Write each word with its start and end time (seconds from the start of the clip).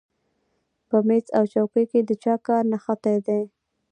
په 0.87 0.97
مېز 1.07 1.25
او 1.37 1.43
څوکۍ 1.53 1.85
کې 1.91 1.99
د 2.03 2.11
چا 2.23 2.35
کار 2.47 2.63
نغښتی 2.71 3.17
دی 3.27 3.41